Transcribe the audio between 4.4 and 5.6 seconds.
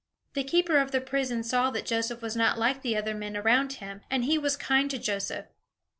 kind to Joseph.